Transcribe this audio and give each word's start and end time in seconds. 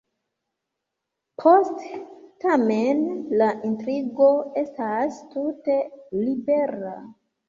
Poste, 1.41 1.99
tamen, 2.45 3.03
la 3.41 3.49
intrigo 3.69 4.31
estas 4.63 5.19
tute 5.35 5.77
libera. 6.23 6.95